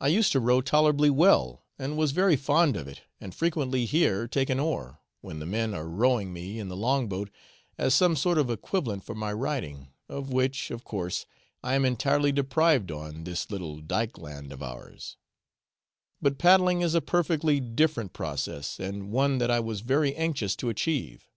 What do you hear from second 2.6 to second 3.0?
of